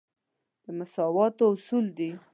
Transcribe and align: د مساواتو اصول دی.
د 0.63 0.65
مساواتو 0.79 1.43
اصول 1.53 1.85
دی. 1.97 2.11